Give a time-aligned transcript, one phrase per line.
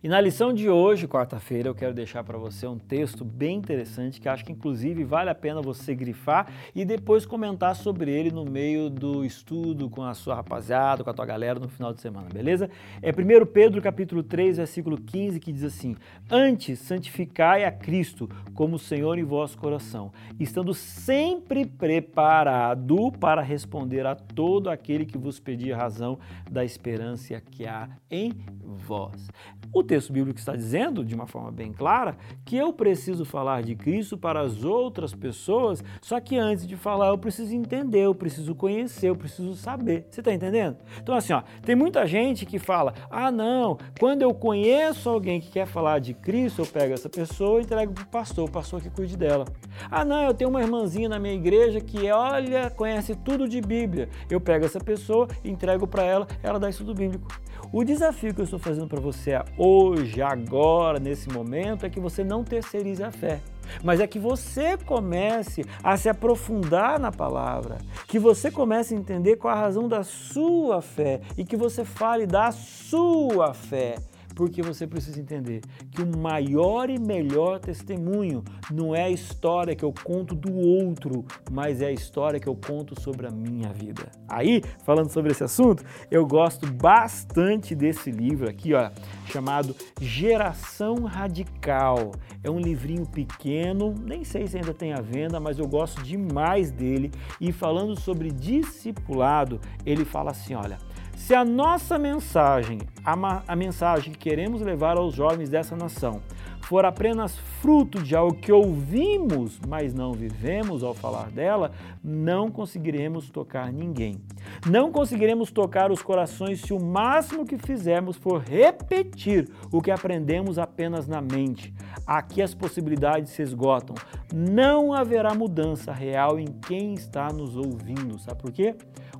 [0.00, 4.20] E na lição de hoje, quarta-feira, eu quero deixar para você um texto bem interessante
[4.20, 8.44] que acho que inclusive vale a pena você grifar e depois comentar sobre ele no
[8.44, 12.28] meio do estudo com a sua rapaziada, com a tua galera no final de semana,
[12.32, 12.70] beleza?
[13.02, 15.96] É 1 Pedro capítulo 3, versículo 15 que diz assim:
[16.30, 24.14] "Antes santificai a Cristo como Senhor em vosso coração, estando sempre preparado para responder a
[24.14, 29.28] todo aquele que vos pedir razão da esperança que há em vós."
[29.72, 33.74] O texto bíblico está dizendo, de uma forma bem clara, que eu preciso falar de
[33.74, 38.54] Cristo para as outras pessoas, só que antes de falar eu preciso entender, eu preciso
[38.54, 40.06] conhecer, eu preciso saber.
[40.10, 40.76] Você está entendendo?
[41.02, 45.50] Então, assim, ó, tem muita gente que fala: ah, não, quando eu conheço alguém que
[45.50, 48.82] quer falar de Cristo, eu pego essa pessoa e entrego para o pastor, o pastor
[48.82, 49.46] que cuide dela.
[49.90, 54.08] Ah, não, eu tenho uma irmãzinha na minha igreja que, olha, conhece tudo de Bíblia.
[54.28, 57.28] Eu pego essa pessoa, entrego para ela, ela dá estudo bíblico.
[57.72, 59.34] O desafio que eu estou fazendo para você
[59.78, 63.40] hoje, agora, nesse momento, é que você não terceirize a fé.
[63.82, 69.36] Mas é que você comece a se aprofundar na palavra, que você comece a entender
[69.36, 73.96] qual a razão da sua fé e que você fale da sua fé
[74.38, 79.84] porque você precisa entender que o maior e melhor testemunho não é a história que
[79.84, 84.12] eu conto do outro, mas é a história que eu conto sobre a minha vida.
[84.28, 88.92] Aí, falando sobre esse assunto, eu gosto bastante desse livro aqui, ó,
[89.26, 92.12] chamado Geração Radical.
[92.44, 96.70] É um livrinho pequeno, nem sei se ainda tem à venda, mas eu gosto demais
[96.70, 97.10] dele.
[97.40, 100.78] E falando sobre discipulado, ele fala assim: olha,
[101.18, 106.22] se a nossa mensagem, a, a mensagem que queremos levar aos jovens dessa nação,
[106.62, 113.30] for apenas fruto de algo que ouvimos, mas não vivemos ao falar dela, não conseguiremos
[113.30, 114.20] tocar ninguém.
[114.68, 120.58] Não conseguiremos tocar os corações se o máximo que fizermos for repetir o que aprendemos
[120.58, 121.74] apenas na mente.
[122.06, 123.94] Aqui as possibilidades se esgotam.
[124.34, 128.18] Não haverá mudança real em quem está nos ouvindo.
[128.18, 128.74] Sabe por quê?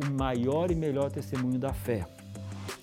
[0.00, 2.06] o maior e melhor testemunho da fé.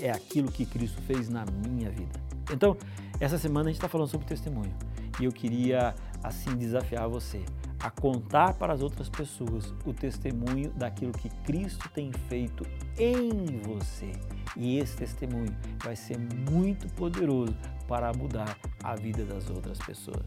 [0.00, 2.20] É aquilo que Cristo fez na minha vida.
[2.50, 2.76] Então,
[3.22, 4.74] essa semana a gente está falando sobre testemunho
[5.20, 5.94] e eu queria
[6.24, 7.44] assim desafiar você
[7.78, 12.66] a contar para as outras pessoas o testemunho daquilo que Cristo tem feito
[12.98, 14.10] em você.
[14.56, 17.54] E esse testemunho vai ser muito poderoso
[17.86, 20.24] para mudar a vida das outras pessoas.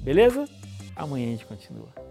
[0.00, 0.44] Beleza?
[0.94, 2.07] Amanhã a gente continua.